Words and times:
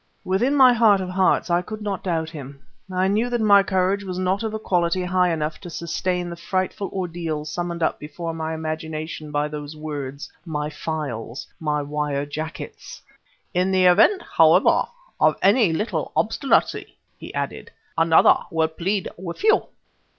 Within 0.25 0.55
my 0.55 0.73
heart 0.73 0.99
of 0.99 1.09
hearts 1.09 1.51
I 1.51 1.61
could 1.61 1.83
not 1.83 2.03
doubt 2.03 2.31
him; 2.31 2.59
I 2.91 3.07
knew 3.07 3.29
that 3.29 3.39
my 3.39 3.61
courage 3.61 4.03
was 4.03 4.17
not 4.17 4.41
of 4.41 4.51
a 4.51 4.57
quality 4.57 5.03
high 5.03 5.29
enough 5.31 5.59
to 5.59 5.69
sustain 5.69 6.27
the 6.27 6.35
frightful 6.35 6.89
ordeals 6.91 7.51
summoned 7.51 7.83
up 7.83 7.99
before 7.99 8.33
my 8.33 8.55
imagination 8.55 9.29
by 9.31 9.47
those 9.47 9.77
words 9.77 10.27
"my 10.43 10.71
files, 10.71 11.45
my 11.59 11.83
wire 11.83 12.25
jackets!" 12.25 13.03
"In 13.53 13.71
the 13.71 13.85
event, 13.85 14.23
however, 14.23 14.85
of 15.19 15.37
any 15.43 15.71
little 15.71 16.11
obstinancy," 16.17 16.97
he 17.19 17.31
added, 17.35 17.69
"another 17.95 18.33
will 18.49 18.69
plead 18.69 19.07
with 19.19 19.43
you." 19.43 19.67